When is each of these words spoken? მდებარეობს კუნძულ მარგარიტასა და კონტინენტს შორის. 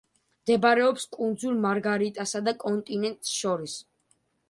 მდებარეობს 0.45 1.05
კუნძულ 1.17 1.61
მარგარიტასა 1.67 2.45
და 2.49 2.57
კონტინენტს 2.67 3.39
შორის. 3.45 3.81